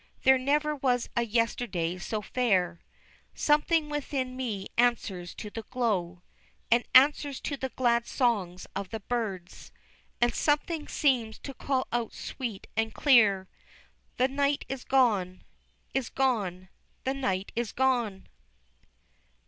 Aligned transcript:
There 0.23 0.39
never 0.39 0.75
was 0.75 1.09
a 1.15 1.21
yesterday 1.21 1.99
so 1.99 2.23
fair, 2.23 2.81
Something 3.35 3.87
within 3.87 4.35
me 4.35 4.65
answers 4.75 5.35
to 5.35 5.51
the 5.51 5.61
glow 5.69 6.23
And 6.71 6.83
answers 6.95 7.39
to 7.41 7.55
the 7.55 7.69
glad 7.69 8.07
songs 8.07 8.65
of 8.75 8.89
the 8.89 8.99
birds 9.01 9.71
And 10.19 10.33
something 10.33 10.87
seems 10.87 11.37
to 11.41 11.53
call 11.53 11.85
out 11.91 12.13
sweet 12.15 12.65
and 12.75 12.91
clear 12.95 13.47
The 14.17 14.27
night 14.27 14.65
is 14.67 14.83
gone 14.83 15.43
is 15.93 16.09
gone! 16.09 16.69
the 17.03 17.13
night 17.13 17.51
is 17.55 17.71
gone!! 17.71 18.25